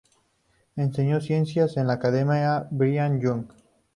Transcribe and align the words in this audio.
Enseñó 0.77 1.21
ciencias 1.21 1.77
en 1.77 1.85
la 1.85 1.93
Academia 1.93 2.67
Brigham 2.71 3.19
Young. 3.19 3.45